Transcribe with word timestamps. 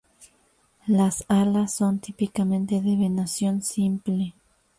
Las 0.87 1.25
alas 1.27 1.75
son 1.75 1.99
típicamente 1.99 2.81
de 2.81 2.95
venación 2.95 3.61
simple. 3.61 4.33